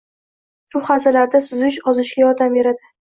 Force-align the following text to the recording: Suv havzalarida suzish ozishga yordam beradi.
Suv 0.71 0.87
havzalarida 0.87 1.41
suzish 1.49 1.77
ozishga 1.93 2.25
yordam 2.25 2.57
beradi. 2.61 2.91